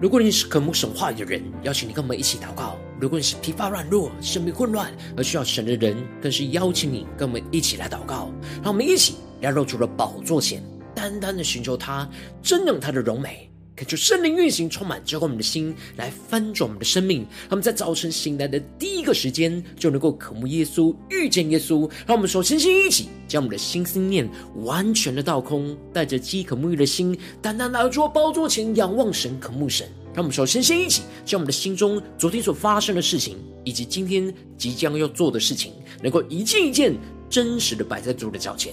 [0.00, 8.30] 如果你是渴慕神话语的人，邀请你跟我们一起祷告；如果你是疲乏软弱、生命混乱而需要神的人，更是邀请你跟我们一起来祷告。
[8.62, 10.62] 让我们一起来到主的宝座前，
[10.96, 12.08] 单单的寻求他，
[12.42, 13.48] 真正他的荣美。
[13.76, 17.26] 恳求圣灵运行，充满浇灌我们的心，来翻转我们的生命。
[17.50, 21.90] 他们在早晨醒来的第一个时间，就能够渴慕耶稣，遇见耶稣。
[22.06, 24.30] 让我们手牵心一起，将我们的心思念
[24.62, 29.88] 完全的倒空，带着饥渴沐浴的心，单单来到主宝座前，仰望神，渴慕神。
[30.14, 36.94] 让我们手牵心一起，将我们的心中昨天所发生的事情，以及今天即将要做的事情，能够一件一件
[37.28, 38.72] 真实的摆在主的脚前。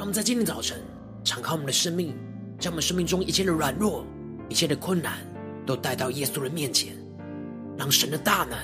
[0.00, 0.78] 让我们在今天早晨
[1.22, 2.16] 敞开我们的生命，
[2.58, 4.02] 将我们生命中一切的软弱、
[4.48, 5.18] 一切的困难，
[5.66, 6.96] 都带到耶稣的面前，
[7.76, 8.58] 让神的大能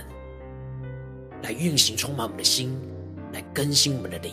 [1.42, 2.74] 来运行，充满我们的心，
[3.34, 4.32] 来更新我们的灵。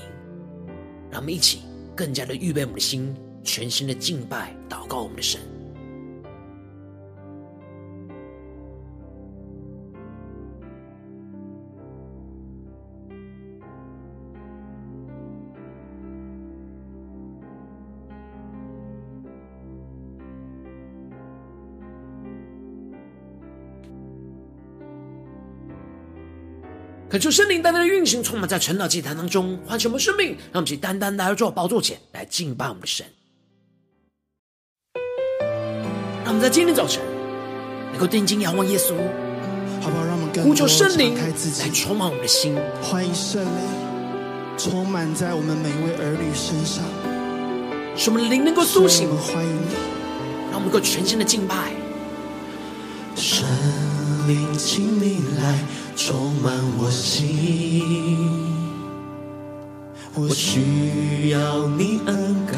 [1.11, 5.41] 让我们一起更加的预备我们的心，全心的敬拜、祷告我们的神。
[27.13, 33.05] 恳求圣灵单单的运行，充满在晨祷祭坛当中，唤醒我们生命，让我们去单单来到主宝座前来敬拜我们的神。
[36.23, 37.03] 让我们在今天早晨
[37.91, 38.95] 能够定睛仰望耶稣，
[39.79, 40.03] 好不好？
[40.03, 41.31] 让我们更呼求圣灵来
[41.69, 43.63] 充满我们的心，欢迎圣灵
[44.57, 46.83] 充满在我们每一位儿女身上，
[47.95, 49.07] 使我们的灵能够苏醒。
[49.07, 49.75] 我们欢迎你，
[50.49, 51.73] 让我们能够全心的敬拜。
[53.15, 53.45] 圣
[54.27, 55.59] 灵，请你来。
[55.95, 57.83] 充满我心，
[60.15, 62.57] 我需要你恩膏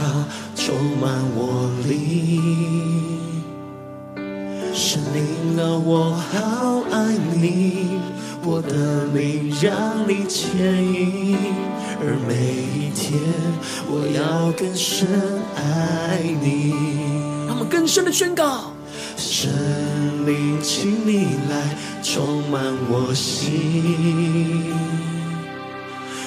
[0.55, 3.19] 充满我灵。
[4.73, 7.99] 圣灵啊，我好爱你，
[8.41, 11.37] 我的灵让你牵引，
[11.99, 13.19] 而每一天
[13.89, 15.05] 我要更深
[15.57, 16.73] 爱你。
[17.45, 18.71] 让我们更深的宣告。
[19.17, 19.51] 圣
[20.25, 24.73] 灵，请你来充满我心，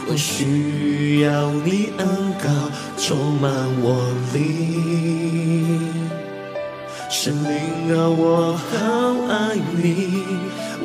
[0.06, 2.06] 我需要你恩
[2.42, 2.48] 膏
[2.96, 4.38] 充满我灵。
[7.10, 7.50] 神灵
[7.96, 8.76] 啊，我好
[9.28, 10.24] 爱你，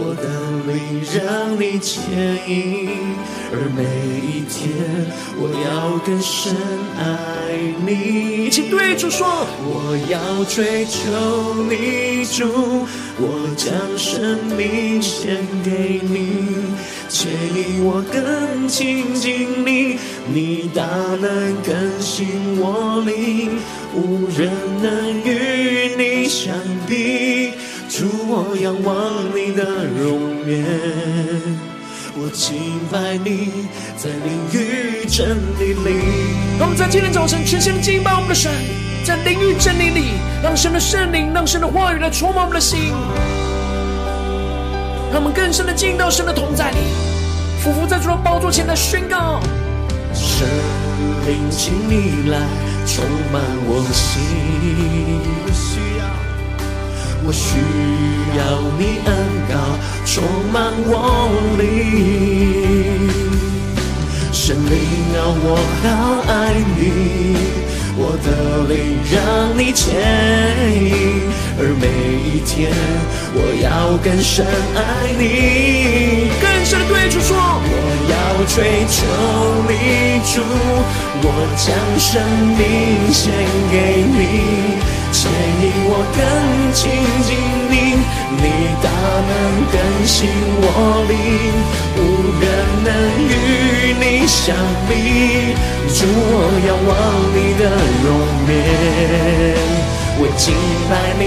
[0.06, 0.28] 我的
[0.68, 2.04] 灵让你牵
[2.46, 2.90] 引，
[3.54, 3.84] 而每
[4.20, 4.68] 一天
[5.38, 6.54] 我要更深
[6.98, 7.02] 爱
[7.86, 8.50] 你。
[8.50, 9.26] 请对主说，
[9.64, 11.00] 我要追求
[11.70, 12.86] 你主，
[13.18, 16.66] 我将生命献给你，
[17.08, 19.98] 牵引我更亲近你，
[20.28, 20.84] 你大
[21.22, 23.58] 能更新我灵，
[23.96, 26.54] 无人能与你相
[26.90, 27.54] 比。
[27.96, 28.98] 主，我仰望
[29.38, 30.66] 你的容颜。
[32.16, 36.02] 我敬拜你，在灵与真理里。
[36.58, 38.52] 让我们在今天早晨全心的敬拜我们的神，
[39.06, 42.92] 在灵与真理里，让神的圣灵，让神的话语来充满我们的心，
[45.12, 46.78] 让我们更深的进到神的同在里，
[47.64, 49.40] 匍匐在主的宝座前来宣告。
[50.16, 50.48] 圣
[51.28, 52.40] 灵，请你来
[52.88, 54.24] 充满我心。
[57.26, 57.58] 我需
[58.38, 58.42] 要
[58.78, 59.10] 你恩
[59.48, 59.56] 膏
[60.06, 60.92] 充满我
[61.58, 63.10] 灵，
[64.34, 64.76] 圣灵
[65.16, 65.88] 啊，我好
[66.28, 66.32] 爱
[66.76, 66.82] 你，
[67.96, 68.28] 我的
[68.68, 69.16] 灵让
[69.58, 69.96] 你牵
[70.76, 71.24] 引，
[71.58, 71.88] 而每
[72.28, 72.52] 一天
[73.34, 74.46] 我要更深
[74.76, 74.80] 爱
[75.18, 77.72] 你，更深的对主说，我
[78.12, 78.14] 要
[78.54, 78.96] 追求
[79.70, 79.72] 你
[80.28, 80.42] 主，
[81.24, 82.12] 我将生
[82.58, 82.62] 命
[83.14, 83.32] 献
[83.72, 84.84] 给你。
[85.24, 86.20] 牵引我更
[86.74, 86.92] 亲
[87.24, 87.32] 近
[87.72, 87.74] 你，
[88.36, 88.44] 你
[88.84, 88.86] 大
[89.24, 89.32] 能
[89.72, 90.28] 更新
[90.60, 90.68] 我
[91.08, 91.16] 灵，
[91.96, 91.98] 无
[92.42, 92.44] 人
[92.84, 92.92] 能
[93.24, 93.32] 与
[94.02, 94.54] 你相
[94.90, 94.92] 比。
[95.96, 96.36] 主，我
[96.68, 96.92] 仰望
[97.32, 97.64] 你的
[98.04, 98.06] 容
[98.50, 98.52] 颜，
[100.20, 100.44] 我敬
[100.92, 101.24] 拜你，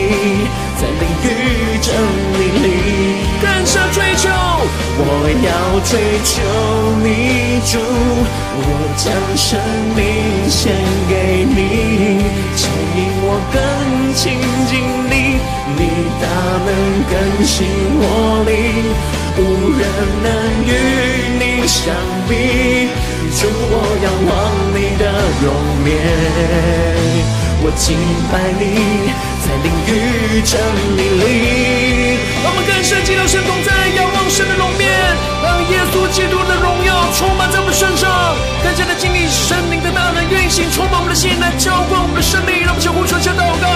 [0.76, 1.26] 在灵与
[1.80, 1.88] 真
[2.36, 2.68] 理里
[3.40, 4.28] 更深追求。
[4.98, 5.00] 我
[5.40, 5.48] 要
[5.88, 5.90] 追
[6.22, 6.32] 求
[7.02, 7.08] 你
[7.64, 7.72] 主，
[8.58, 8.60] 我
[8.98, 9.04] 将
[9.38, 9.48] 生
[9.96, 9.98] 命
[10.50, 10.60] 献
[11.08, 11.12] 给
[11.48, 11.58] 你，
[12.56, 12.60] 牵
[12.96, 13.56] 引我更
[14.16, 14.32] 亲
[14.66, 14.80] 近
[15.10, 15.36] 你，
[15.76, 15.82] 你
[16.22, 16.26] 大
[16.64, 16.72] 能
[17.04, 17.68] 更新
[18.00, 18.56] 我灵，
[19.36, 19.38] 无
[19.76, 19.84] 人
[20.24, 20.26] 能
[20.64, 20.72] 与
[21.36, 21.92] 你相
[22.26, 22.88] 比。
[23.36, 24.32] 主，我仰望
[24.72, 25.04] 你的
[25.44, 25.52] 容
[25.84, 25.92] 颜，
[27.60, 27.92] 我敬
[28.32, 29.12] 拜你，
[29.44, 30.56] 在灵与真
[30.96, 32.16] 理里。
[32.42, 33.68] 让我们更深进入神同在，
[34.00, 34.88] 仰望神的容面，
[35.44, 38.08] 让耶稣基督的荣耀充满在我们身上，
[38.86, 42.60] 的经历圣灵的大能运行，充满我们的心，来浇灌我们的生命。
[42.60, 43.66] 让我们相互传下祷告。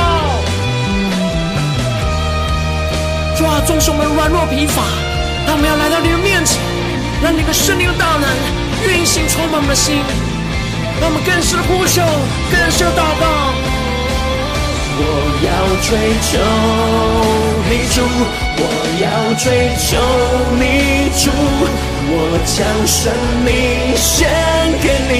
[3.36, 4.82] 主啊，纵使我们软弱疲乏，
[5.46, 6.60] 但我们要来到你的面前，
[7.22, 8.28] 让你的圣灵的大能
[8.86, 9.96] 运行，充满我们的心，
[11.00, 12.04] 让我们更深的呼求，
[12.52, 13.24] 更深的祷告。
[15.02, 15.04] 我
[15.40, 15.48] 要
[15.80, 15.96] 追
[16.28, 16.36] 求
[17.64, 18.04] 你主，
[18.60, 18.62] 我
[19.00, 19.88] 要追求
[20.60, 21.32] 你主，
[22.12, 22.14] 我
[22.44, 23.12] 将生
[23.44, 23.48] 命
[23.96, 24.28] 献
[24.82, 25.14] 给你，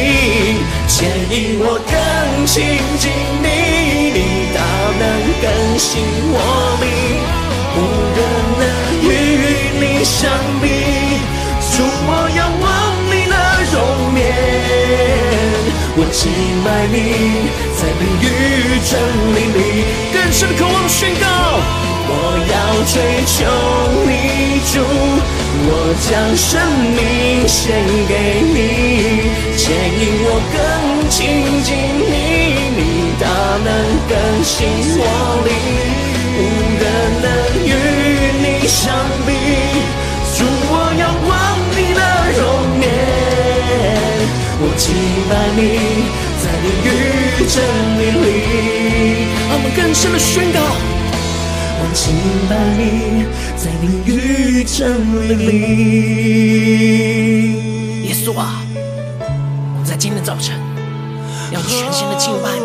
[0.88, 0.98] 牵
[1.30, 1.94] 引我更
[2.46, 2.54] 亲
[2.98, 3.08] 近
[3.40, 3.46] 你，
[4.10, 4.18] 你
[4.52, 4.58] 大
[4.98, 5.02] 能
[5.40, 5.46] 更
[5.78, 5.88] 新
[6.32, 6.34] 我
[6.82, 6.84] 灵，
[7.76, 7.78] 无
[8.16, 8.18] 人
[8.58, 8.62] 能
[9.06, 9.06] 与
[9.78, 10.18] 你相
[10.60, 10.64] 比，
[11.70, 12.66] 主，我仰望
[13.06, 13.34] 你的
[13.70, 13.74] 容
[14.18, 14.20] 颜，
[15.96, 16.30] 我敬
[16.64, 16.96] 拜你。
[17.76, 18.24] 在灵与
[18.84, 18.92] 真
[19.34, 19.58] 理里，
[20.12, 21.26] 更深的渴望宣告。
[22.12, 22.14] 我
[22.50, 22.54] 要
[22.90, 22.94] 追
[23.26, 23.36] 求
[24.06, 24.10] 你
[24.70, 24.72] 主，
[25.62, 25.70] 我
[26.00, 26.50] 将生
[26.96, 27.70] 命献
[28.08, 28.58] 给你，
[29.56, 30.58] 牵引我更
[31.08, 31.18] 亲
[31.62, 31.68] 近
[32.00, 32.12] 你，
[32.76, 32.80] 你
[33.20, 33.24] 大
[33.64, 33.68] 能
[34.08, 34.58] 更新
[34.98, 35.02] 我
[35.46, 35.48] 灵，
[36.36, 36.38] 无
[36.80, 36.84] 人
[37.22, 37.26] 能
[37.64, 37.68] 与
[38.42, 38.82] 你相
[39.24, 39.28] 比。
[40.36, 40.38] 主，
[40.68, 41.30] 我仰望
[41.76, 42.00] 你的
[42.38, 42.40] 容
[42.80, 42.84] 颜，
[44.62, 44.82] 我敬
[45.56, 45.60] 你。
[46.42, 46.88] 在灵与
[47.46, 47.62] 真
[47.98, 48.24] 理里，
[49.52, 50.58] 我们更深的宣告。
[51.78, 52.02] 我敬
[52.48, 52.82] 拜你，
[53.56, 54.78] 在灵与真
[55.28, 55.48] 理里。
[58.08, 58.62] 耶稣啊，
[59.20, 60.58] 我们在今天早晨
[61.52, 62.64] 要全心的敬拜你，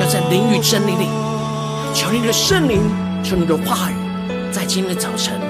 [0.00, 1.08] 要在灵与真理里，
[1.94, 2.80] 求你的圣灵，
[3.24, 3.94] 求你的话语，
[4.52, 5.40] 在今天的早晨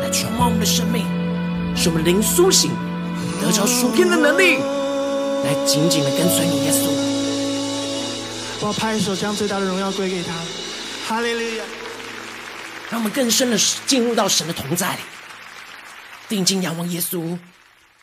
[0.00, 1.04] 来充满我们的生命，
[1.74, 2.70] 使我们灵苏醒，
[3.42, 4.58] 得着属天的能力。
[5.46, 6.88] 来紧紧的跟随你，耶稣。
[8.60, 10.32] 我要拍手，将最大的荣耀归给他。
[11.06, 11.64] 哈利路亚！
[12.90, 13.56] 让我们更深的
[13.86, 15.02] 进入到神的同在里，
[16.28, 17.38] 定睛仰望耶稣，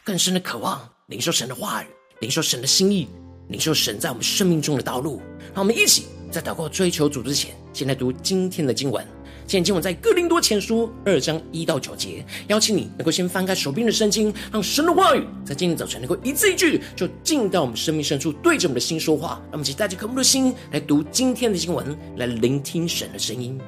[0.06, 1.88] 更深的渴望领受神的话语，
[2.22, 3.10] 领受神的心意，
[3.50, 5.22] 领受神在我们生命中的道路。
[5.54, 9.06] 让我们一起在祷告追求主之前，先来读今天的经文。
[9.46, 19.42] 今天经文在哥林多前书二章一到九节，邀请你能够先翻开手边的圣经，让神的话语在今天早晨能够一字一句就进到我们生命深处，对着我们的心说话。
[19.52, 23.60] 让我们一起带着渴慕的心来读今天的经文，来聆听神的声音。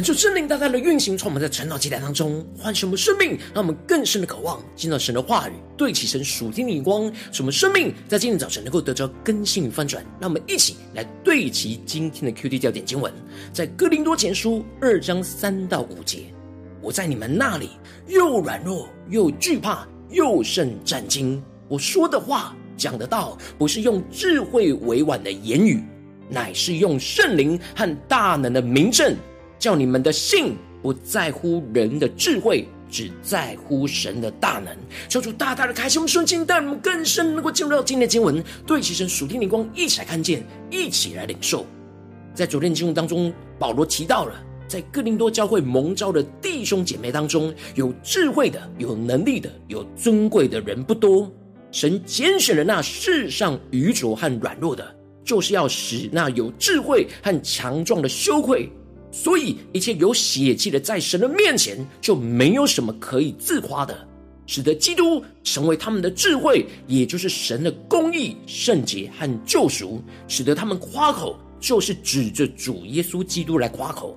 [0.00, 10.02] 恳求圣灵大大的运行，充满在晨祷祭坛当中，唤醒我们生命，让我们更深的渴望见到神的话语，对齐神属天的眼光，使我们生命在今天早晨能够得着更新与翻转。
[10.18, 13.12] 让我们一起来对齐今天的 QD 焦点经文，
[13.52, 16.22] 在哥林多前书二章三到五节。
[16.80, 17.68] 我在你们那里
[18.08, 21.42] 又软弱又惧怕又甚战惊。
[21.68, 25.84] 我说的话讲的道，不是用智慧委婉的言语，
[26.30, 29.14] 乃是用圣灵和大能的明证。
[29.60, 34.74] 叫你们的信不在乎人的智慧，只在乎神的大能。
[35.06, 41.66] 求主大大的开心我们瞬间，带我们更深能够进入到今天的经文，对齐神属天灵光，一起来看见，一起来领受。
[42.34, 44.34] 在昨天的经文当中，保罗提到了，
[44.66, 51.30] 在哥林多教会蒙召的弟兄姐妹当中，有智慧的、有能力的、有尊贵的人不多。
[51.70, 58.72] 神拣选了那世上愚拙和软弱的，就是要使那有智慧和强壮的羞愧。
[59.12, 64.06] 所以，一切有血气的，在神的面前就没有什么可以自夸的，
[64.46, 74.16] 使得基督成为他们的智慧，也就是神的公义、圣洁和救赎，使得他们夸口，就是指着主耶稣基督来夸口。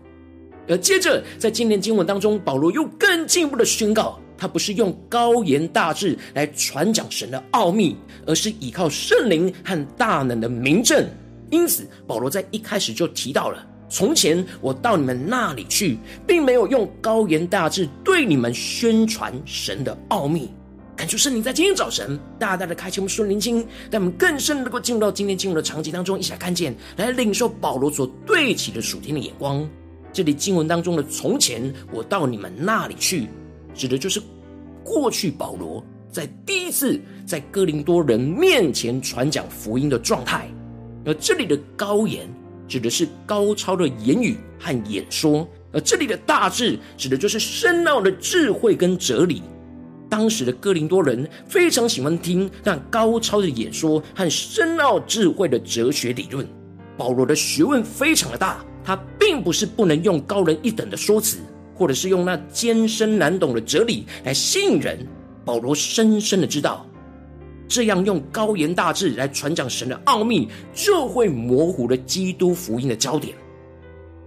[0.67, 7.95] 而接着，在今天经文当中，保罗又更进一步的宣告，他不是用高言大智来传讲神的奥秘，
[8.27, 11.03] 而是依靠圣灵和大能的明证。
[11.49, 13.67] 因此，保罗在一开始就提到了。
[13.93, 20.49] 从前我到你们那里去，并没有用高言大智对你们宣传神的奥秘。
[20.95, 23.57] 感谢圣灵在今天早晨大大的开启我们属灵经，
[23.91, 29.63] 让我们更深能够进入到今天进入的场景当中，一起来看见，来领受保罗所对齐的属天的眼光。
[30.11, 33.27] 这里经文当中的“从前我到你们那里去”，
[33.75, 34.19] 指的就是
[34.83, 40.49] 过去保罗在第一次在哥林多人面前传讲福音的状态，
[41.05, 42.27] 而这里的高言。
[42.67, 49.41] 指的是高超的言语和演说，而这里的大智指的就是深奥的智慧跟哲理。
[50.09, 56.47] 当时的哥林多人非常喜欢听那高超的演说和深奥智慧的哲学理论。
[56.95, 61.39] 保罗的学问非常的大，他并不是不能用高人一等的说辞，
[61.73, 64.99] 或者是用那艰深难懂的哲理来吸引人。
[65.43, 66.85] 保罗深深的知道。
[67.67, 73.35] 这样用高言大智来传讲神的奥秘，就会模糊了基督福音的焦点。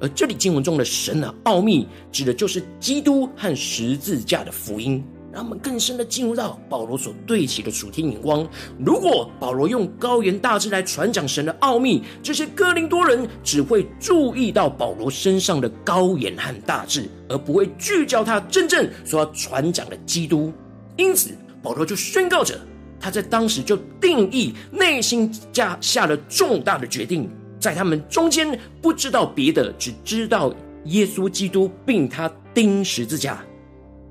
[0.00, 5.02] 而这里经文中的神的奥秘，指的就是基督和十字架的福音。
[5.32, 8.48] 让我们更深的进入到保罗所对齐的属天眼光。
[8.78, 20.50] 如果保罗用高言大智来传讲神的奥秘，这些哥林多人只会注意到保罗身上的高言和大智，而不会聚焦他真正所要传讲的基督。
[20.96, 22.58] 因此，保罗就宣告着。
[22.98, 27.28] 他在当时就定义，内心下下了重大的决定，
[27.60, 30.52] 在他们中间不知道别的，只知道
[30.86, 33.44] 耶稣基督，并他钉十字架。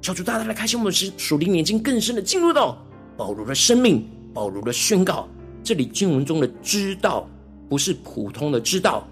[0.02, 2.78] 求主大大的开启我们的属灵眼睛，更深的进入到
[3.18, 5.28] 保罗的生命，保罗的宣告。
[5.64, 7.28] 这里经文中的知道，
[7.68, 9.08] 不是普通的知道，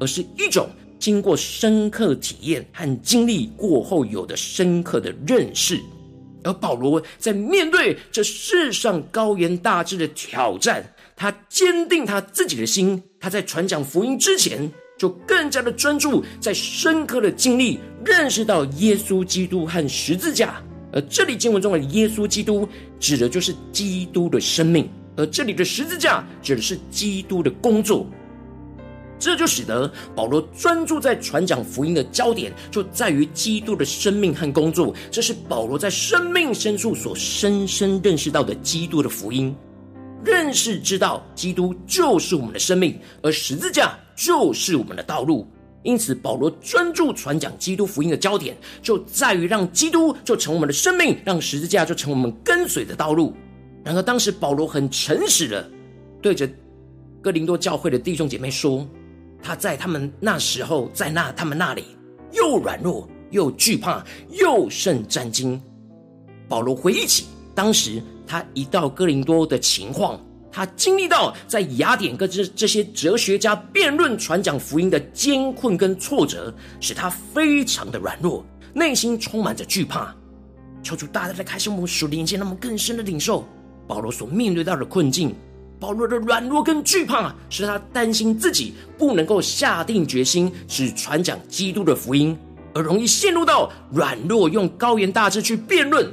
[0.00, 0.66] 而是一种
[0.98, 5.78] 经过深刻体验和经历过后有的深刻的认识。
[6.44, 10.84] 而保罗在面对这世上高言大志的挑战，
[11.16, 13.02] 他坚定他自己的心。
[13.20, 20.62] 他在传讲福音之前，就更加的专注在深刻的经历，认识到耶稣基督和十字架。
[20.92, 22.66] 而这里经文中的耶稣基督，
[22.98, 24.84] 指的就是基督的生命；
[25.16, 28.06] 而这里的十字架，指的是基督的工作。
[29.18, 34.94] 这就使得保罗专注在传讲福音的焦点，就在于基督的生命和工作。
[35.10, 39.54] 这是保罗在生命深处所深深认识到的基督的福音。
[40.24, 45.46] 认识知道，基督就是我们的生命，而十字架就是我们的道路。
[45.82, 53.32] 因此，保罗专注传讲基督福音的焦点，就在于让基督就成我们的生命，让十字架就成我们跟随的道路。
[53.84, 55.68] 然而，当时保罗很诚实的
[56.20, 56.48] 对着
[57.22, 58.86] 哥林多教会的弟兄姐妹说。
[59.42, 61.84] 他在他们那时候，在那他们那里，
[62.32, 65.60] 又软弱又惧怕，又甚战惊。
[66.48, 80.14] 保罗回忆起当时他一到哥林多的情况，他经历到在雅典跟这这些哲学家辩论传讲福音的艰困跟挫折，使他非常的软弱，内心充满着惧怕。
[80.82, 83.44] 求主大大的开启我们属灵眼睛，让我们更深的领受
[83.86, 85.34] 保罗所面对到的困境。
[85.80, 92.36] 保罗的软弱跟惧怕，使他担心自己不能够下定决心只传讲基督的福音，
[92.74, 96.10] 而容易陷入到软弱，用高言大智去辩论。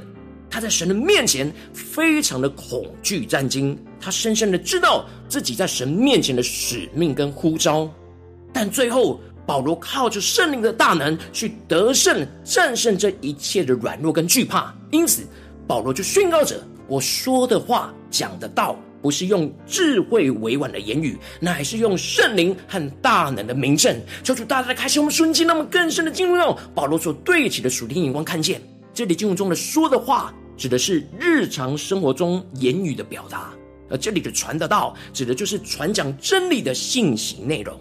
[0.48, 7.90] 他在神的面前非常的恐惧战惊，他深深的知道自己在神面前的使命跟呼召。
[8.52, 14.72] 但最后保罗靠着圣灵的大能去得胜，战胜这一切的软弱跟惧怕。
[14.92, 15.22] 因此，
[15.66, 28.60] 保罗就宣告着：“我说的话、讲的道，不是用智慧委婉的言语，乃是用圣灵和大能的名证。”求主大大的开启我们瞬间，那么更深的进入到保罗所对齐的属天眼光，看见
[28.92, 33.52] 这里经文中的说的话，指的是日常生活中言语的表达。
[33.88, 37.78] 而这里的传的道，指的就是传讲真理的信息内容。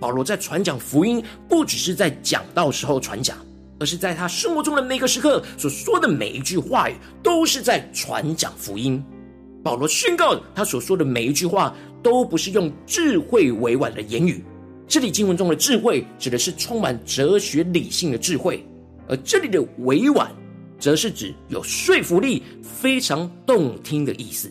[0.00, 3.36] 保罗在传讲福音，不只是在讲道时候传讲，
[3.78, 9.02] 而是在他生活中的每个时刻所说的每一句话语，都是在传讲福音。
[9.66, 14.40] 保罗宣告，他所说的每一句话，都不是用智慧委婉的言语。
[14.86, 18.64] 这里经文中的智慧，指的是充满哲学理性的智慧，
[19.08, 20.30] 而这里的委婉，
[20.78, 24.48] 则是指有说服力、非常动听的意思。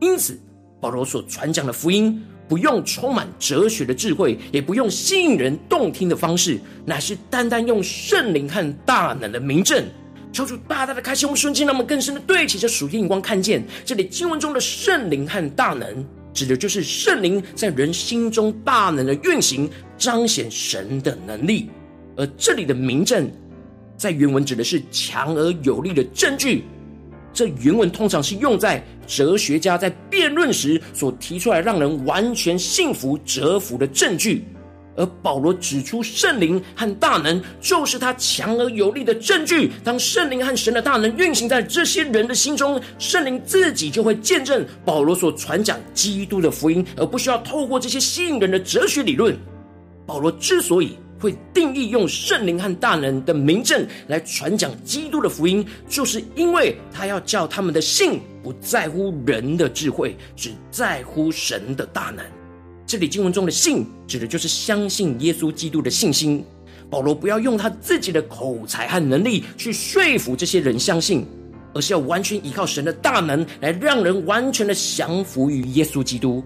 [0.00, 0.40] 因此，
[0.80, 2.18] 保罗所传讲的福音，
[2.48, 9.84] 不用充满哲学的智慧，也不用吸引人动听的方式，乃是单单用圣灵和大能的明证，
[10.34, 21.68] 求主大大的开心我们瞬间，让我们更深的对齐着属天眼光，看见这里经文中的圣灵和大能，指的就是圣灵在人心中大能的运行，彰显神的能力；
[22.16, 23.30] 而这里的明证，
[23.96, 26.64] 在原文指的是强而有力的证据。
[27.32, 34.44] 这原文通常是用在哲学家在辩论时所提出来，让人完全信服、折服的证据。
[34.96, 39.72] 而保罗指出，圣灵和大能就是他强而有力的证据。
[39.82, 49.36] 当圣灵和神的大能运行在这些人的心中，圣灵自己就会见证保罗所传讲基督的福音，而不需要透过这些吸引人的哲学理论。
[50.06, 62.24] 保罗之所以会定义用圣灵和大能的名证来传讲基督的福音，就是因为他要叫他们的信不在乎人的智慧，只在乎神的大能。
[62.86, 66.44] 这里经文中的信，指的就是相信耶稣基督的信心。
[66.90, 71.26] 保罗不要用他自己的口才和能力去说服这些人相信，
[71.72, 76.44] 而是要完全依靠神的大能，来让人完全的降服于耶稣基督。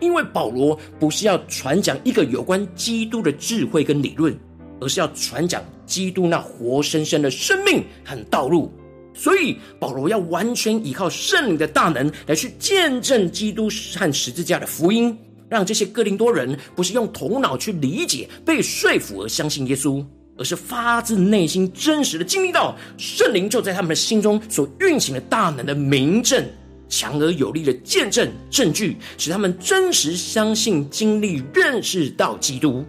[0.00, 4.36] 因为保罗不是要传讲一个有关基督的智慧跟理论，
[4.80, 8.70] 而是要传讲基督那活生生的生命和道路，
[9.14, 15.16] 所以保罗要完全依靠圣灵的大能来去见证基督和十字架的福音，
[15.48, 20.04] 让这些哥林多人不是用头脑去理解、被说服而相信耶稣，
[20.36, 26.44] 而是发自内心真实的经历到圣灵就在他们心中所运行的大能的明证。
[26.90, 32.82] 强而有力的见证证据，使他们真实相信、经历、认识到基督。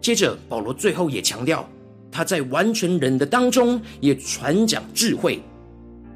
[0.00, 1.64] 接着，保罗最后也强调，
[2.10, 5.40] 他在完全人的当中也传讲智慧。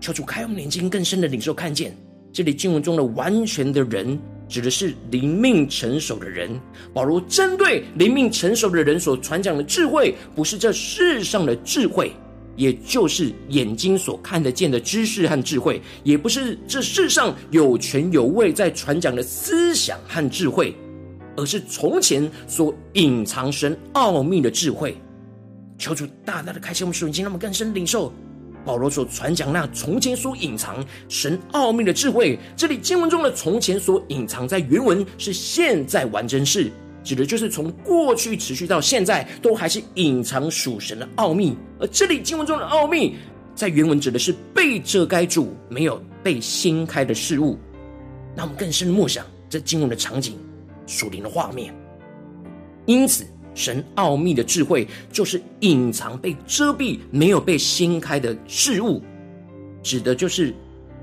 [0.00, 1.96] 求主开我们眼睛，更深的领受看见，
[2.32, 6.50] 这里经文中的完全的人，指的是灵命成熟的人。
[6.92, 12.12] 保罗针对灵命成熟的人所传讲的智慧，不是这世上的智慧。
[12.56, 20.72] 也就是眼睛所看得见的知识和智慧，也不是这世上有权有位在传讲的思想和智慧，
[21.36, 24.96] 而是从前所隐藏神奥秘的智慧。
[25.78, 28.12] 求主大大的开启我们属灵心，让我们更深领受
[28.64, 32.38] 保罗所传讲那从前所隐藏神奥秘的智慧。
[32.56, 36.70] 这里经文中的“从前所隐藏”在原文是现在完真式。
[37.02, 41.54] 指的就是从过去持续到现在，都还是隐藏属神的奥秘。
[41.78, 43.16] 而这里经文中的奥秘，
[43.54, 47.58] 在原文指的是被遮盖住、没有被掀开的事物。
[48.34, 50.38] 那我们更深的默想这经文的场景、
[50.86, 51.74] 属灵的画面。
[52.86, 59.02] 因此，神奥秘的智慧，就是隐藏、被遮蔽、没有被掀开的事物，
[59.82, 60.54] 指的就是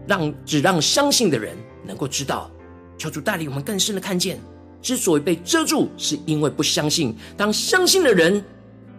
[0.06, 2.52] 让只让相信的人能够知道。
[2.98, 4.40] 求主带领我们更深的看见。
[4.82, 7.16] 之所以被遮住，是因为不相信。
[7.38, 8.44] 当相信的人，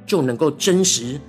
[0.06, 1.20] 就能够真实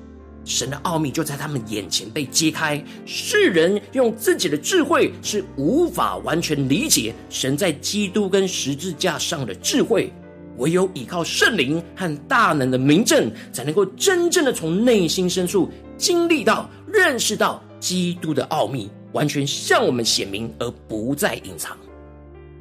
[0.45, 2.83] 神的奥秘就在他们眼前被揭开。
[3.03, 10.13] 世人用自己的智慧是无法完全理解神在基督跟十字架上的智慧，
[10.57, 21.77] 唯有依靠圣灵和大能的明证，才能够真正的从内心深处经历到、认识到基督的奥秘，完全向我们显明，而不再隐藏。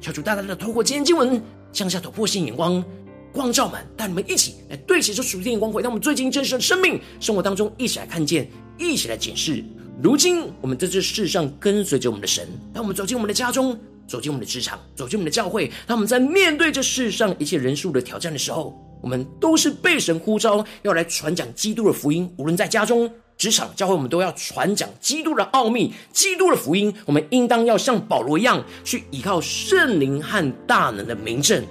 [0.01, 1.41] 求主大大的透过今天经文。
[1.73, 2.85] 向下突破性眼光，
[3.31, 9.63] 光照们，带你们一起来对齐这属天的光，辉到我们最近真实的生命生活当中，一起来看见，一起来检视。
[10.03, 13.75] 如今我们在这世上跟随着我们的神，当我们走进我们的家中，
[14.07, 22.31] 走进我们的职场，走进我们的教会，当我们在面对这世上一切人数的挑战的时候，我们都是被神呼召要来传讲基督的福音。
[22.37, 26.93] 无论在家中、职场、教会，我们都要传讲基督的奥秘、基督的福音。
[27.05, 31.63] 我们应当要像保罗一样，去依靠圣灵和大能的明证。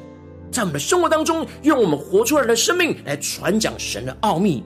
[0.51, 4.62] 在我们的生活当中，用我们活出来的生命来传讲神的奥秘。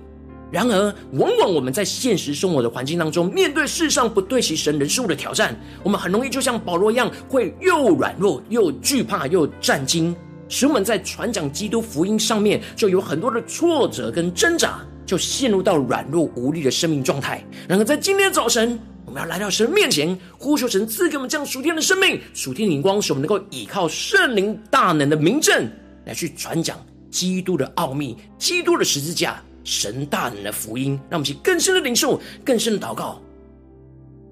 [0.50, 10.14] 然而，往往我们在现实生活的环境当中，面对世上不对齐神人事物的挑战，我们很容易就像保罗一样，会又软弱又惧怕又战惊，
[10.48, 17.44] 使我们在传讲基督福音上面就有很多的挫折跟挣扎，就陷入到软弱无力的生命状态。
[17.68, 25.68] 然而，在今天早晨，我们要来到神面前，呼求神赐给我们这样属天的生命、属天的灵光，使我们能够依靠圣灵大能的明证
[26.04, 26.78] 来去传讲
[27.11, 29.42] 基督的奥秘、基督的十字架。
[29.66, 33.20] 神大能的福音，让我们去更深的领受、更深的祷告。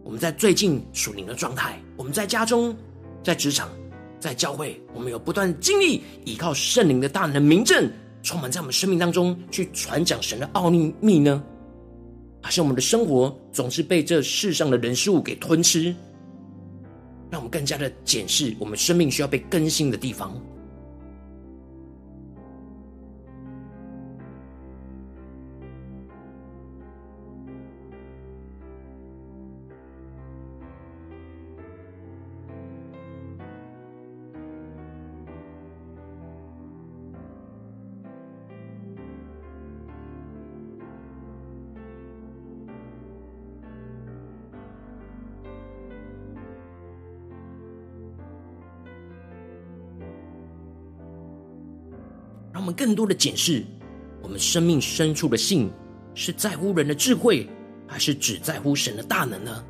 [0.04, 2.74] 我们在最近属灵的状态，我们在家中、
[3.22, 3.68] 在职场、
[4.20, 7.90] 在教会，我们有不断经历依靠圣灵的大能的明证，
[8.22, 11.42] 充满在我们生命当中，去传讲神的奥秘呢？
[12.40, 15.84] 还是我们的生活总是被这世上的人事物给吞吃，
[17.28, 20.40] 让我们更加的检视我们生命需要被更新的地方？
[52.84, 53.64] 更多的检视，
[54.20, 55.70] 我们生命深处的信，
[56.14, 57.48] 是在乎人的智慧，
[57.86, 59.64] 还是只在乎神的大能呢？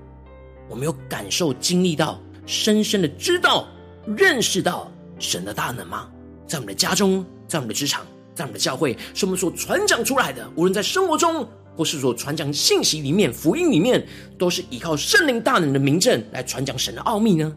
[0.69, 3.69] 我们有感受、经历到、深深的知道、
[4.05, 6.11] 认识到神的大能吗？
[6.45, 14.05] 在我们的家中，在我们的职场，在我们的教会，是我们所传讲出来的，无论在生活中，或是所传讲信息里面、福音里面，
[14.37, 17.57] 都是依靠圣灵大能的名证来传讲神的奥秘呢？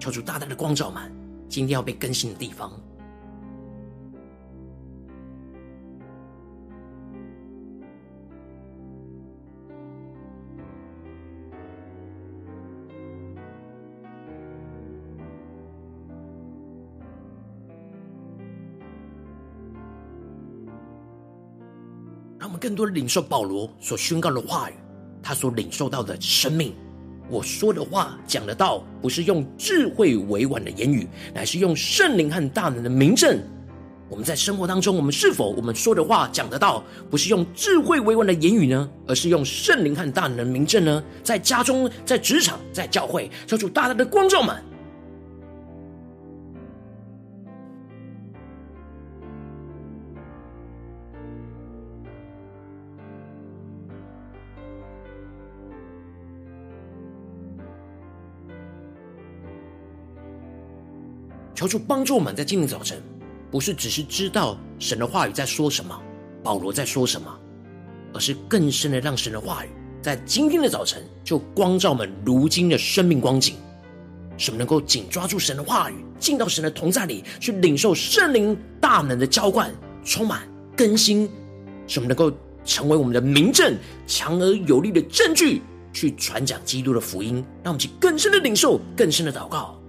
[0.00, 1.00] 求主大大的光照们，
[1.48, 2.72] 今天要被更新的地方。
[22.64, 24.72] 更多的领受保罗所宣告的话语，
[25.22, 26.72] 他所领受到的生命。
[27.28, 33.38] 我说的话讲的道，不是用智慧委婉的言语，乃是用圣灵和大能的明证。
[34.08, 38.88] 我们在生活当中，我们是否我们说的话讲的道，不是用智慧委婉的言语呢？
[39.06, 41.04] 而是用圣灵和大能的明证呢？
[41.22, 44.56] 在家中，在职场，在教会，求主大大的光照们。
[61.64, 63.02] 求主帮助我们在今天早晨，
[63.50, 65.98] 不是只是知道神的话语在说什么，
[66.42, 67.34] 保罗在说什么，
[68.12, 69.70] 而是更深的让神的话语
[70.02, 73.54] 在今天的早晨就光照我们如今的生命光景，
[74.36, 79.74] 什么能够紧抓住神的话语，进到神的同在里去领受圣灵大能的浇灌，
[80.04, 80.46] 充满
[80.76, 81.26] 更新，
[81.86, 82.30] 什么能够
[82.62, 83.74] 成为我们的明证，
[84.06, 85.62] 强而有力的证据，
[85.94, 89.80] 去传讲基督的福音，让我们去更深的领受，更深的祷告。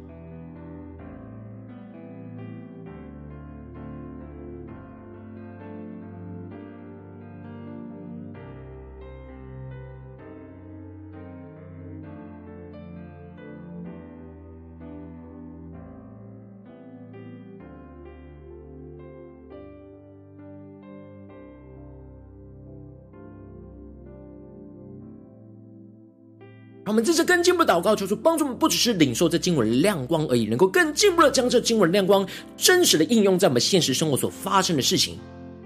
[27.06, 35.20] 这次更进一步的祷告，求主帮助我们，不只是领受这经文的亮光而已，能够更进一步的将这经文的亮光真实的应用在我们现实生活所发生的事情。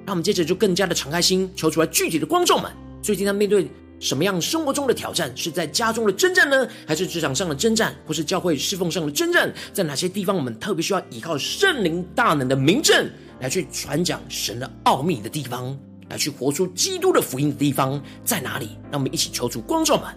[0.05, 2.69] 让我们接着就更加的敞开心，求出来具体的光众们。
[3.01, 5.31] 最近他面对什么样生活中的挑战？
[5.35, 9.53] 是在家中的征战呢，还是职场上的征战，或是教会侍奉上的征战？
[9.71, 15.77] 在哪些地方我们特别需要依靠圣灵大能的明证来去传讲神的奥秘的地方，
[16.09, 18.69] 来去活出基督的福音的地方在哪里？
[18.91, 20.07] 让我们一起求主光众们。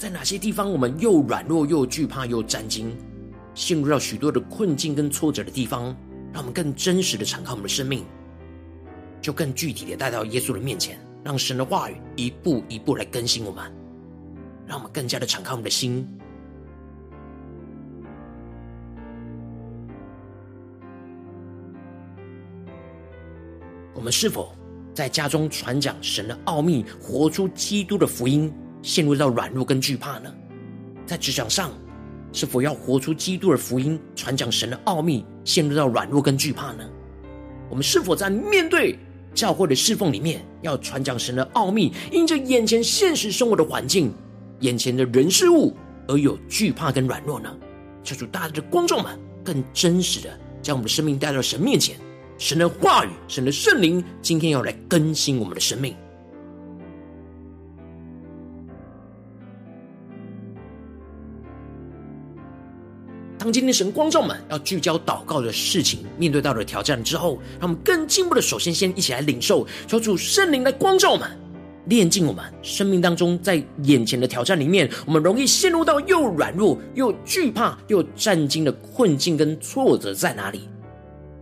[0.00, 2.96] 在哪些地方，我们又软弱又惧怕又战惊，
[3.54, 5.94] 陷入到许多的困境跟挫折的地方，
[6.32, 8.02] 让我们更真实的敞开我们的生命，
[9.20, 13.70] 就更具体的带到耶稣的面前，让神的话语一步一步来更新我们，
[14.66, 16.08] 让我们更加的敞开我们的心。
[23.92, 24.50] 我们是否
[24.94, 28.50] 在家中传讲神的奥秘，活出基督的福音？
[28.82, 30.32] 陷入到软弱跟惧怕呢？
[31.06, 31.72] 在职场上，
[32.32, 36.88] 是否要活出基督的福音，传讲神的奥秘，陷入到软弱跟惧怕呢？
[37.68, 38.98] 我们是否在面对
[39.34, 44.12] 教会的侍奉里面，要传讲神的奥秘，因着眼前现实生活的环境、
[44.60, 45.76] 眼前的人事物
[46.08, 47.54] 而有惧怕跟软弱呢？
[48.02, 50.30] 求主大家的观众们更真实的
[50.62, 51.96] 将我们的生命带到神面前，
[52.38, 55.94] 神的话语、神的圣灵，今天要来更新我们的生命。
[63.50, 71.30] 今天神光照们要聚焦祷告的事情，面对到了挑战之后，让我们更进一步的，首先先一起来领受，求主圣灵来光照我们，
[71.86, 80.68] 炼净我们生命当中在眼前的挑战里面，我们容易陷入到又软弱又惧怕又战惊的困境跟挫折在哪里？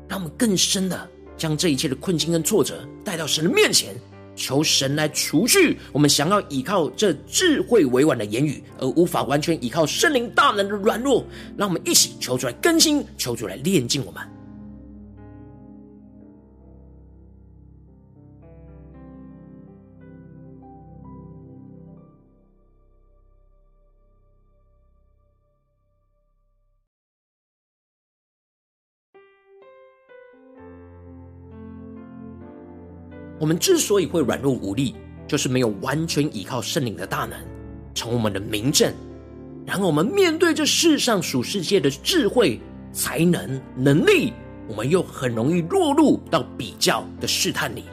[0.08, 3.94] 让我们更深的将这一切的困境跟挫折带到神的面前。
[4.38, 11.24] 求神来除去我们想要依靠这智慧委婉的言语，而无法完全依靠圣灵大能的软弱。
[11.56, 14.37] 让我们一起求出来更新，求出来炼净我们。
[33.38, 34.94] 我们之所以会软弱无力，
[35.26, 37.38] 就是没有完全依靠圣灵的大能，
[37.94, 38.92] 成我们的明证。
[39.64, 42.60] 然后我们面对这世上属世界的智慧、
[42.92, 44.32] 才能、能力，
[44.66, 47.84] 我们又很容易落入到比较的试探里，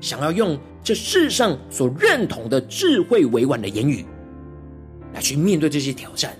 [0.00, 4.04] 想要用这世上所认同的智慧委婉的言语，
[5.12, 6.34] 来去面对这些挑战，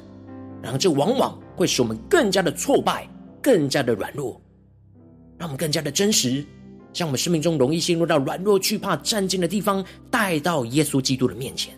[0.62, 3.08] 然后这往往会使我们更加的挫败，
[3.42, 4.40] 更加的软弱，
[5.38, 6.44] 让我们更加的真实。
[6.94, 11.74] 将我们生命中容易陷入到软弱、惧怕、战兢的地方，带到耶稣基督的面前。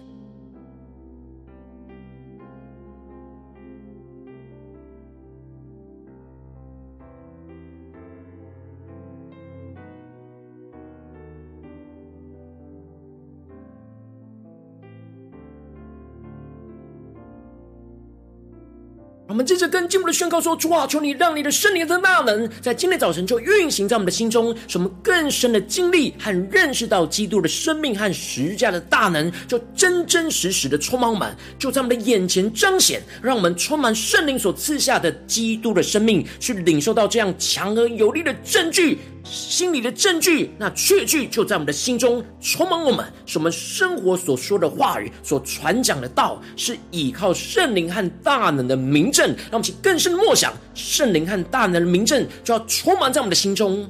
[19.37, 38.97] 我们接着跟进步的宣告说：主啊，求你让你的圣灵的大能，在今天早晨就运行在我们的心中，使我们更深的经历和认识到基督的生命和十字架的大能，就真真实实的充满我们，就在我们的眼前彰显，让我们充满圣灵所赐下的基督的生命，去领受到这样强而有力的证据。
[39.29, 49.26] 心里的证据，那确据就在我们的心中充满我们，使我们生活所说的话语、所传讲的道，是依靠圣灵和大能的明证。
[49.31, 53.89] 让我们去更深的默想，圣灵和大能的名证就要充满在我们的心中。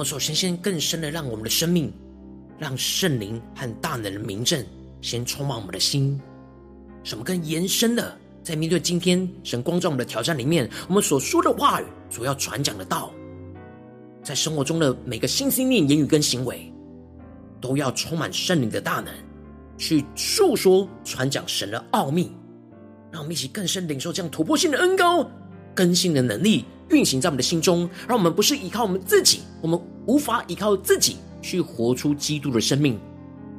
[0.00, 1.92] 们首先先更深的让我们的生命，
[2.58, 4.64] 让圣灵和大能的明证
[5.02, 6.18] 先充满我们的心。
[7.04, 13.12] 什么更延伸的，在面对今天神光照我们的挑战里面，我们所说的话语，所要传讲的道，
[14.22, 16.72] 在生活中的每个心心念、言语跟行为，
[17.60, 19.12] 都要充满圣灵的大能，
[19.76, 22.32] 去述说、传讲神的奥秘。
[23.12, 25.30] 让我们一起更深领受这样突破性的恩膏、
[25.74, 26.64] 更新的能力。
[26.90, 32.98] 运行在我们的心中，让我们不是依靠我们自己，我们无法依靠自己去活出基督的生命，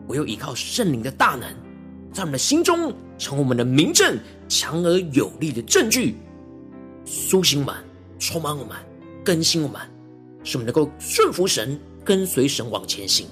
[0.07, 1.49] 唯有依靠圣灵的大能，
[2.13, 6.15] 在我们的心中成为我们的明证，强而有力的证据，
[7.05, 7.75] 苏醒我们，
[8.19, 8.75] 充满我们，
[9.23, 9.81] 更新我们，
[10.43, 13.27] 使我们能够顺服神，跟随神往前行。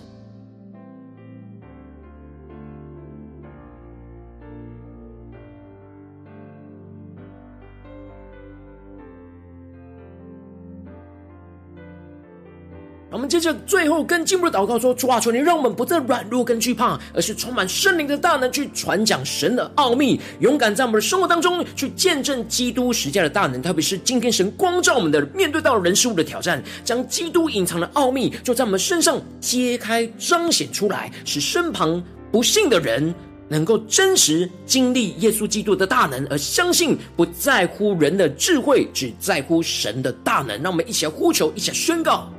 [13.30, 23.62] 接着最后更进一步的祷告说：主啊，求你让我们不再软弱跟惧怕，而是充满圣灵的大能，去传讲神的奥秘，勇敢在我们的生活当中去见证基督十架的大能。
[23.62, 33.13] 特别是今天神光照我们的，面对到人事物的挑战，将基督隐藏的奥秘就在我们身上揭开彰显出来，使身旁不信的人
[33.48, 40.62] 能够真实经历耶稣基督的大能，而相信不在乎人的智慧，只在乎神的大能。
[40.62, 42.32] 让我们一起来呼求，一起来宣告。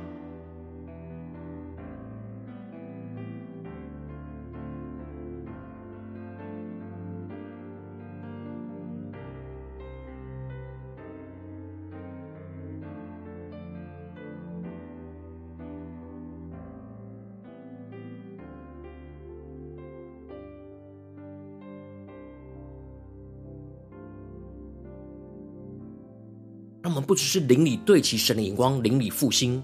[26.91, 29.63] 我们不只是灵里对齐神的眼光，灵里复兴，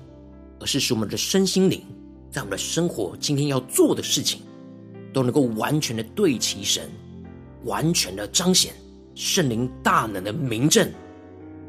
[0.62, 1.84] 而是使我们的身心灵，
[2.32, 4.40] 在我们的生活今天要做的事情，
[5.14, 6.90] 都能够完全的对齐神，
[7.66, 8.74] 完全的彰显
[9.14, 10.90] 圣灵大能的明证。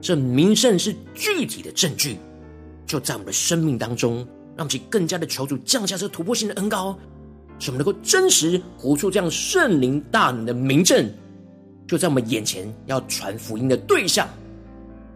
[0.01, 2.19] 这明证是具体的证据，
[2.87, 4.19] 就在我们的生命当中，
[4.57, 6.97] 让我们更加的求主降下这突破性的恩膏，
[7.59, 11.13] 使我们能够真实活出这样圣灵大能的明证。
[11.89, 14.29] 就在我们眼前要传福音的对象，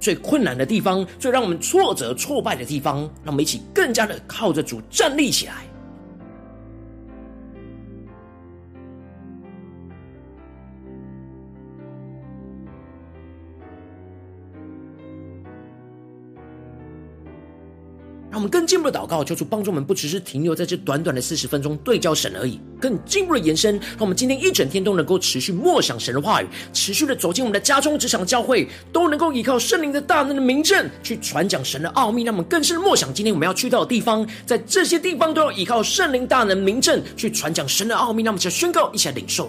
[0.02, 5.64] 最困难的地方，最让我们挫折挫败的地方，让我们一起更加的靠着主站立起来。
[18.42, 23.76] 我们更进一步的祷告，求主帮助我们，不只是停留在这短短的四十分钟对焦神而已，更进一步的延伸。
[23.76, 32.24] 让我们今天一整天都能够持续默想神的话语，持续的走进我们的家中、职场、教会，都能够依靠圣灵的大能的明证去传讲神的奥秘。
[32.24, 38.24] 让我们更深默想，今天我们要去到的地方，在这些地方都要依靠圣灵大能明证去传讲神的奥秘。
[38.24, 39.48] 让我们一起宣告，一起来领受。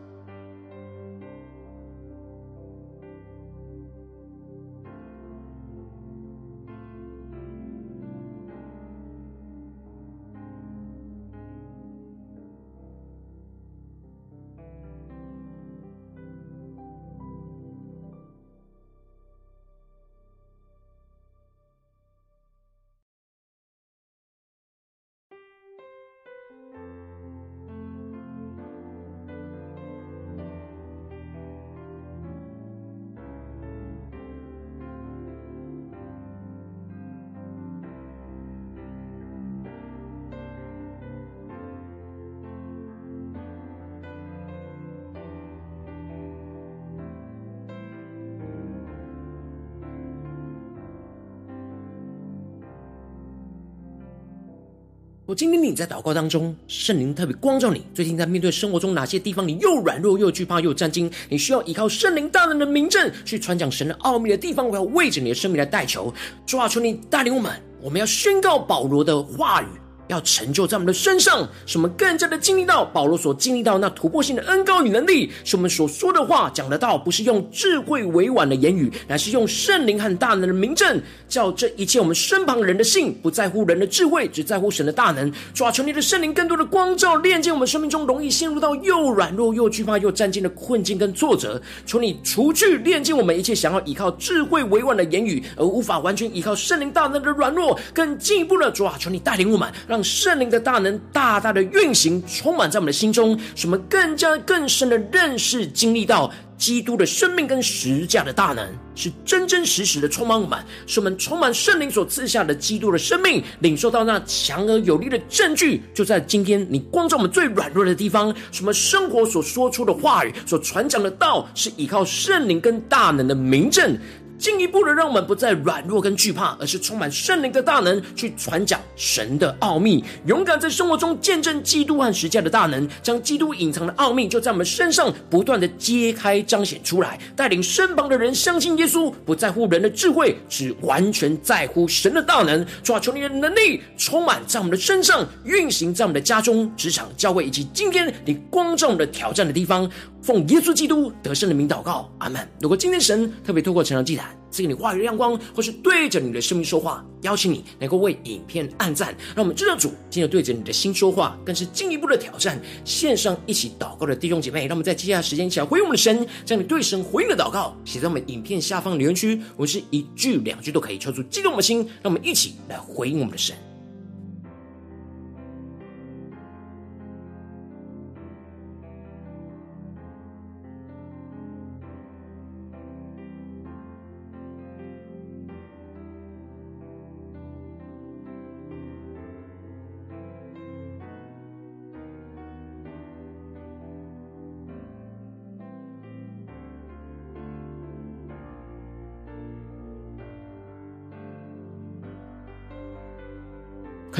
[55.33, 57.83] 今天你在祷告当中，圣灵特别光照你。
[57.93, 66.13] 最近在面对生活中哪些地方，你又软弱又惧怕又战惊，你需要依靠圣灵大能的名证去传讲神的奥秘的地方，我要为着你的生命来代求。
[66.45, 69.65] 主啊，求你带领我们，我们要宣告保罗的话语。
[70.11, 85.31] 要成就在我们的身上，使我们更加的经历到保罗所经历到那突破性的恩膏与能力，使我们所说的话讲得到，不是用智慧委婉的言语，乃是用圣灵和大能的名证，叫这一切我们身旁人的信，不在乎人的智慧，只在乎神的大能。
[85.53, 91.61] 主啊，求你的圣灵更多的光照，炼净我们生命中容易陷入到又软弱又惧怕又战兢的困境跟挫折。
[91.85, 97.79] 求你除去炼净我们一切想要依靠智慧委婉的言语，而无法完全依靠圣灵大能的软弱。
[97.93, 115.81] 更进一步的，主啊，求你带领我们，让圣灵的大能大大的运行，充满在我们的心中，使我们更加更深的认识、经历到基督的生命跟十架的大能，是真真实实的充满我们，使我们充满圣灵所赐下的基督的生命，领受到那强而有力的证据。
[115.93, 123.97] 就在今天，你光照我们最软弱的地方，什么生活所说出的话语、所传讲的道，是依靠圣灵跟大能的明证。
[124.41, 142.65] 进一步的，让我们不再软弱跟惧怕，而是充满圣灵的大能，去传讲神的奥秘，勇敢在生活中见证基督和十架的大能，将基督隐藏的奥秘就在我们身上不断的揭开彰显出来，带领身旁的人相信耶稣，不在乎人的智慧，只完全在乎神的大能。
[142.81, 149.87] 主啊，求你的能力充满在我们的身上，运行在我们的家中、职场、教会以及今天你光照的挑战的地方。
[150.21, 152.47] 奉耶稣基督得胜的名祷告，阿门。
[152.59, 162.61] 如果今天神特别透过成长祭坛赐给你话语的亮光，或是对着你的生命说话，邀请你能够为影片按赞，让我们知道主今天对着你的心说话，更是进一步的挑战。
[162.85, 173.55] 线上一起祷告的弟兄姐妹，让我们在接下来时间一起来回应我们的神，将你对神回应的祷告写在我们影片下方留言区，我们是一句两句都可以敲出激动的心，让我们一起来回应我们的神。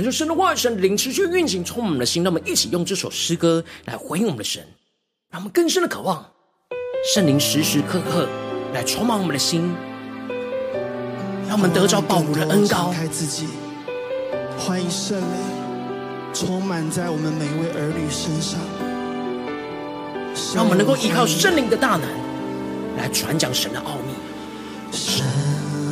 [0.01, 2.23] 恳求神的话语、神的灵持续运行，充满我们的心。
[2.23, 4.65] 让我们一起用这首诗歌来回应我们的神，
[5.29, 6.25] 让我们更深的渴望
[7.13, 8.27] 圣灵时时刻刻
[8.73, 9.71] 来充满我们的心，
[11.47, 12.91] 让我们得着保罗的恩高。
[12.91, 13.45] 开自己，
[14.57, 15.23] 欢迎圣灵
[16.33, 18.59] 充满在我们每一位儿女身上，
[20.55, 22.09] 让我们能够依靠圣灵的大能
[22.97, 24.15] 来传讲神的奥秘。
[24.91, 25.23] 圣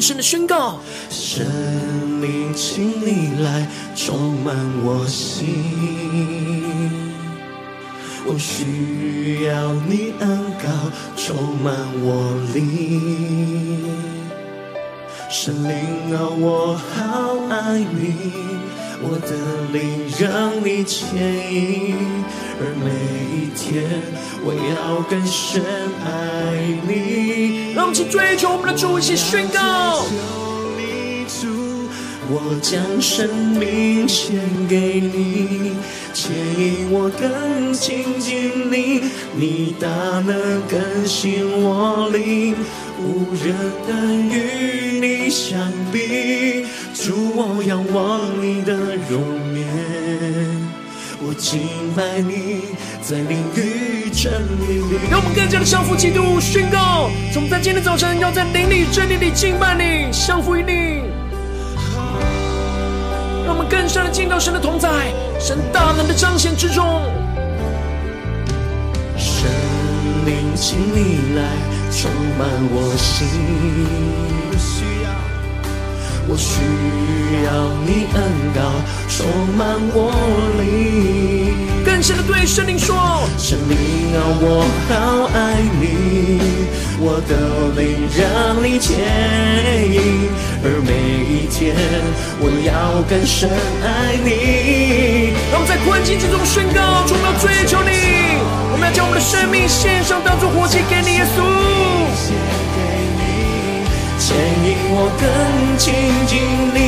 [0.00, 0.80] 让更深的宣告，
[1.10, 1.44] 神
[2.22, 5.46] 灵，请你来充满我心。
[8.24, 10.70] 我需要你恩膏
[11.16, 13.84] 充满我灵，
[15.28, 18.32] 神灵啊，我好爱你，
[19.02, 19.32] 我的
[19.72, 21.16] 灵让你牵
[21.52, 21.96] 引，
[22.60, 22.90] 而每
[23.34, 24.02] 一天
[24.44, 25.62] 我要更深
[26.04, 26.08] 爱
[26.86, 27.72] 你。
[27.72, 30.04] 让我们去追求我们的主，一起宣告。
[32.32, 33.28] 我将生
[33.58, 34.36] 命献
[34.68, 35.72] 给你，
[36.14, 39.02] 牵引我更亲近你，
[39.34, 39.88] 你大
[40.20, 42.54] 能更新我灵，
[43.00, 43.52] 无人
[43.88, 45.58] 能与你相
[45.92, 46.66] 比。
[46.94, 48.74] 主，我仰望你的
[49.08, 49.20] 容
[49.52, 49.66] 颜，
[51.20, 51.60] 我敬
[51.96, 52.60] 拜你，
[53.02, 54.30] 在灵与真
[54.68, 55.00] 理里。
[55.10, 61.00] 让我们更加的降服基督，宣告：我们在今天早晨要在灵里、真理里敬拜你，降服于你。
[63.50, 67.02] 我们更深的见到神的同在，神大能的彰显之中。
[69.18, 69.50] 神
[70.24, 71.42] 灵，请你来
[71.90, 74.89] 充满我心。
[76.32, 76.62] 我需
[77.44, 77.50] 要，
[77.84, 78.22] 你恩
[78.54, 78.60] 膏
[79.08, 79.26] 充
[79.58, 80.14] 满我
[80.62, 80.62] 灵。
[81.84, 82.94] 更深的对圣灵说：
[83.36, 86.38] 圣灵啊，我好爱你，
[87.00, 87.34] 我的
[87.74, 88.94] 灵让你牵
[89.90, 90.30] 引，
[90.62, 90.94] 而每
[91.26, 91.74] 一天
[92.38, 93.50] 我要更深
[93.82, 95.34] 爱你。
[95.50, 98.38] 让我们在困境之中宣告：主，我们要追求你，
[98.70, 101.42] 我们要将我们的生命献上，当作活祭给你，耶稣。
[104.30, 105.26] 牵引我更
[105.76, 105.90] 亲
[106.30, 106.38] 近
[106.70, 106.78] 你，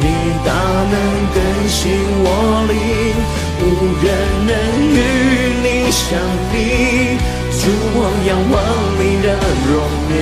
[0.00, 0.04] 你
[0.40, 0.48] 大
[0.88, 0.96] 能
[1.36, 1.36] 更
[1.68, 1.92] 新
[2.24, 2.26] 我
[2.64, 2.72] 灵。
[3.60, 3.62] 无
[4.00, 4.08] 人
[4.48, 4.50] 能
[4.88, 4.96] 与
[5.60, 6.16] 你相
[6.50, 7.20] 比，
[7.60, 8.56] 主，我仰望
[8.96, 9.28] 你的
[9.68, 9.70] 容
[10.08, 10.16] 颜，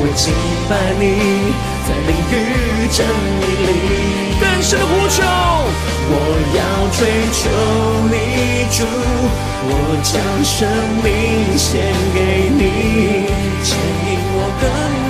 [0.00, 0.34] 我敬
[0.68, 1.54] 拜你，
[1.86, 2.34] 在灵与
[2.90, 3.06] 真
[3.38, 3.70] 理里
[4.40, 5.22] 更深的呼求。
[6.08, 6.12] 我
[6.58, 6.58] 要
[6.90, 6.98] 追
[7.30, 7.38] 求
[8.10, 8.14] 你，
[8.76, 8.82] 主，
[9.68, 9.70] 我
[10.02, 10.66] 将生
[11.04, 11.06] 命
[11.56, 13.30] 献给你，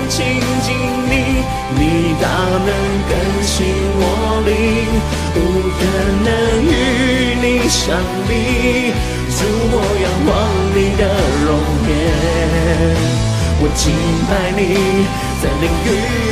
[0.09, 0.73] 亲近
[1.09, 1.43] 你，
[1.75, 2.27] 你大
[2.65, 2.69] 能
[3.09, 3.11] 更
[3.43, 3.55] 新
[3.99, 4.01] 我
[4.45, 4.51] 灵。
[5.35, 5.37] 无
[5.77, 5.83] 人
[6.23, 6.29] 能
[6.63, 7.95] 与你相
[8.27, 8.93] 比，
[9.29, 9.39] 主，
[9.69, 10.31] 我仰望
[10.73, 11.01] 你的
[11.45, 11.47] 容
[11.87, 11.91] 颜，
[13.59, 13.93] 我敬
[14.29, 14.59] 拜你，
[15.41, 15.87] 在灵与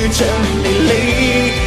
[0.10, 0.26] 真
[0.64, 0.92] 理里。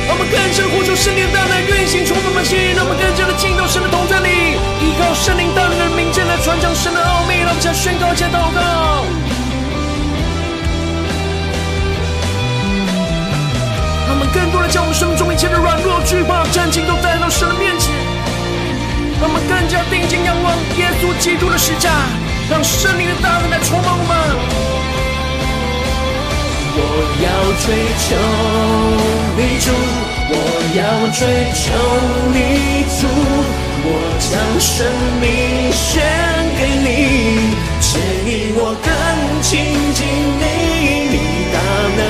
[0.09, 9.38] 我们更深呼求圣灵大能运行，充满我们心，让我们更加的进到神的同在里，依靠圣灵大能的名证来传讲神的奥秘，让我们将宣告，加祷告。
[14.33, 17.93] 更多的将我们生命中一切的软弱、惧怕、战兢都带到神的面前，
[19.21, 21.91] 让我们更加定睛仰望耶稣基督的十架，
[22.51, 24.13] 让圣灵的大能来充满我们。
[26.79, 26.83] 我
[27.25, 27.27] 要
[27.59, 27.75] 追
[28.07, 28.07] 求
[29.37, 29.67] 你主，
[30.31, 30.35] 我
[30.79, 30.81] 要
[31.11, 31.21] 追
[31.59, 31.65] 求
[32.31, 32.39] 你
[33.01, 33.01] 主，
[33.83, 33.89] 我
[34.21, 34.87] 将生
[35.19, 35.27] 命
[35.73, 35.99] 献
[36.57, 36.87] 给你，
[37.81, 37.89] 牵
[38.27, 38.87] 引我更
[39.43, 39.51] 亲
[39.93, 40.07] 近
[40.39, 40.45] 你，
[41.11, 41.17] 你
[41.53, 41.57] 大
[41.97, 42.01] 能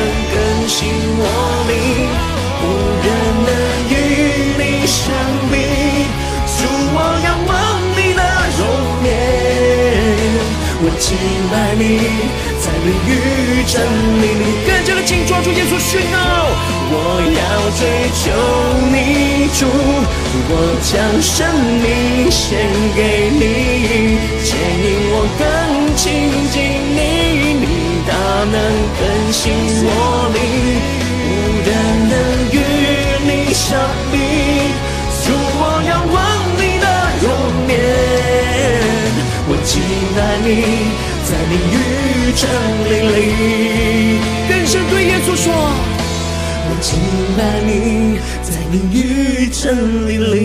[0.69, 1.25] 更新我
[1.67, 1.73] 灵。
[2.61, 2.63] 无
[3.01, 3.09] 人
[3.49, 3.51] 能
[3.89, 3.95] 与
[4.59, 5.01] 你相
[5.49, 5.57] 比，
[6.45, 6.61] 主，
[6.93, 7.51] 我仰望
[7.97, 8.21] 你的
[8.59, 8.61] 容
[9.03, 9.09] 颜，
[10.83, 11.17] 我敬
[11.51, 11.81] 拜你，
[12.61, 13.81] 在灵与真
[14.21, 16.17] 理里更加的紧抓住耶稣宣告。
[16.91, 16.93] 我
[17.33, 17.41] 要
[17.73, 17.81] 追
[18.13, 18.29] 求
[18.93, 19.65] 你，主，
[20.51, 20.53] 我
[20.85, 20.93] 将
[21.23, 21.49] 生
[21.81, 22.61] 命献
[22.95, 24.53] 给你，牵
[24.85, 26.78] 引我更亲近，
[29.29, 29.87] 更新我
[30.33, 30.41] 灵。
[31.29, 31.71] 无人
[32.09, 32.17] 能
[32.51, 32.57] 与
[33.29, 33.69] 你相
[34.11, 34.17] 比，
[35.23, 36.17] 主，我仰望
[36.57, 36.87] 你的
[37.21, 37.29] 容
[37.69, 37.77] 颜，
[39.47, 39.71] 我敬
[40.17, 40.49] 拜你，
[41.29, 41.77] 在灵与
[42.41, 42.43] 真
[42.89, 43.17] 理里。
[44.49, 45.53] 更深对耶稣说，
[46.65, 46.89] 我敬
[47.37, 48.97] 拜你，在灵与
[49.53, 50.39] 真理里。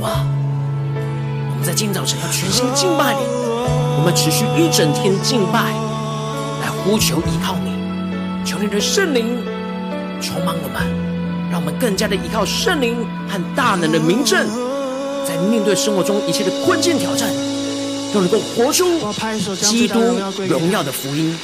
[0.00, 0.24] 吗？
[1.50, 3.18] 我们在今早晨要全心敬拜你，
[3.98, 5.60] 我们持续一整天敬拜，
[6.62, 7.74] 来呼求依靠你，
[8.46, 9.44] 求你的圣灵
[10.22, 14.46] 充满我们，让我们更加的依靠圣灵和大能的明证，
[15.26, 17.28] 在面对生活中一切的关键挑战，
[18.14, 19.12] 都能够活出
[19.56, 19.98] 基督
[20.48, 21.36] 荣耀的福音，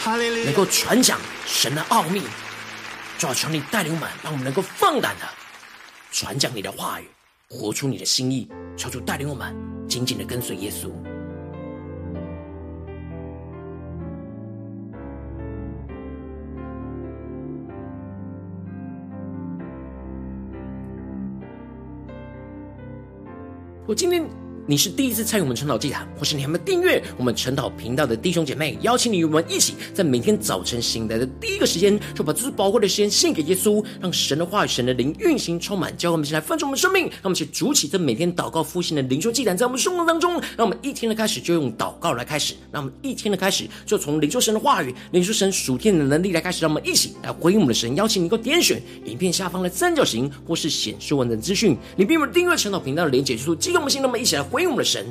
[0.44, 2.22] 能够传讲神的奥秘。
[3.18, 5.26] 主要求你带领我们，让我们能够放胆的
[6.12, 7.08] 传讲你的话语，
[7.50, 8.48] 活出你的心意。
[8.76, 9.54] 求主带领我们，
[9.88, 10.88] 紧紧的跟随耶稣。
[23.86, 24.43] 我今天。
[24.66, 37.02] 你是第一次参与我们晨祷祭坛，或是你还没有订阅我们晨祷频道的弟兄姐妹，邀请你与我们一起，在每天早晨醒来的第一个时间，就把最宝贵的时间献给耶稣，让神的话语、神的灵运行充满，教我们一起来丰盛我们生命。
[37.02, 47.94] 让我们一起筑起这每天祷告复兴的灵修祭坛，在我们生活当中，让我们一天的开始就用祷告来开始，让我们一天的开始就从灵修神的话语、灵修神属天的能力来开始，让我们一起来回应我们的神。
[47.96, 55.04] 邀请你能够点选影片下方的三角形，或是显示文的资讯，你并没有订阅晨祷频道的连结，就是激动我们心，那么一起来回应我们的神。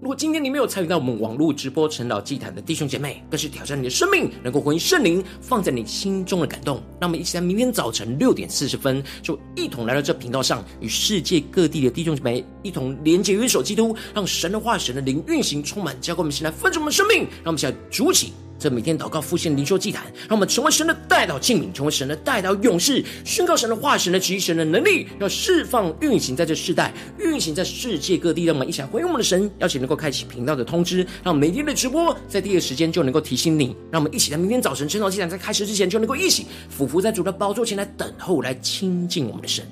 [0.00, 6.76] 如果今天你没有参与到我们网络直播晨祷祭坛的弟兄姐妹，更是挑战你的生命，能够回应圣灵放在你心中的感动。
[7.00, 17.22] 让我们一起在明天早晨六点四十分，就一同来到这频道上，与世界各地的弟兄姐妹一同连接、元首基督，让神的话、神的灵运行充满，交给我们，现在分盛我们的生命。
[17.42, 18.32] 让我们现在主起。
[18.58, 28.44] 这每天祷告、复兴、灵修祭坛，让我们成为神的代祷器皿，成为神的代祷勇士，宣告神的化、神的旨意、神的能力，要释放、运行在这世代，运行在世界各地。
[28.44, 33.76] 让我们一起来回应我们的神，邀请能够开启频道的通知，让每天的直播在第一时间就能够提醒你。
[33.90, 39.64] 让我们一起在明天早晨晨祷祭坛在开始之前，就能够一起俯伏在主的宝座前来等候，来亲近我们的神。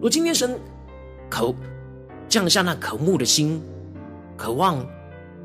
[0.00, 0.58] 如今天神
[1.28, 1.54] 口。
[2.36, 3.58] 降下那渴慕的心，
[4.36, 4.86] 渴望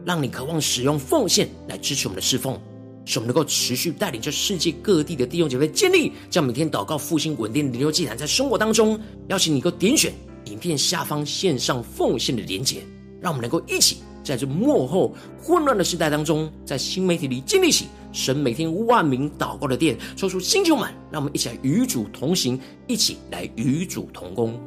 [0.04, 2.60] 让你渴望使用奉献来支持我们的侍奉，
[3.06, 9.00] 使我们能够持续带领着世界各地的弟兄姐妹建立，将每天祷告复兴稳定的灵修祭坛在生活当中。
[9.30, 10.12] 邀请你能够点选
[10.48, 12.84] 影片下方线上奉献的连结，
[13.22, 24.60] 让我们能够一起在这幕后混乱的时代当中，在新媒体里建立起神每天万名祷告的殿，抽出新球满，让我们一起来与主同行，一起来与主同工。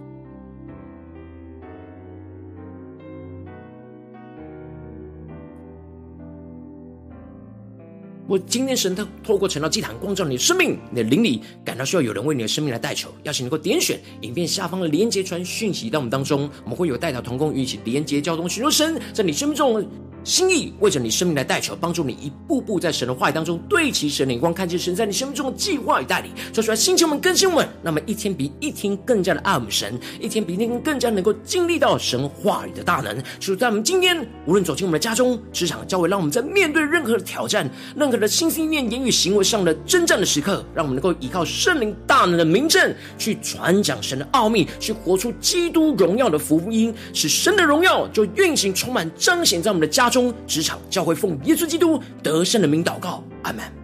[8.27, 19.87] 我今天神他透过晨祷祭坛光照你的生命，你的灵里感到需要有人为你的生命来代求，邀请能够点选影片下方的连接传讯息到我们当中，我们会有代祷同工与一起连接交通，寻求神在你生命中的
[20.25, 26.31] 心意为着你生命来代求，帮助你一步步在神的话语当中对齐神的眼光，看见神在你生命中的计划与带领。
[26.51, 33.22] 说出来，星球们更新我们，那么一天比一天更加的爱我们神，一天比一天更加能够经历到神话语的大能。
[33.39, 50.15] 就在我们今天，无论走进我们的家中、职场、教会，让我们在面对任何的挑战、任何的心思念、言语行为上的征战的时刻，让我们能够依靠圣灵大能的名证，去传讲神的奥秘，去活出基督荣耀的福音，使神的荣耀就运行充满彰显在我们的家中。
[50.15, 53.84] 中职场教会奉耶稣基督得胜的名祷告，阿门。